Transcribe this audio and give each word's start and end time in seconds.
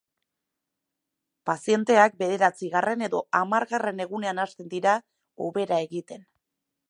Pazienteak 1.49 2.15
bederatzigarren 2.23 3.05
edo 3.09 3.21
hamargarren 3.41 4.03
egunean 4.07 4.43
hasten 4.45 4.71
dira 4.75 4.95
hobera 5.47 5.83
egiten. 5.89 6.27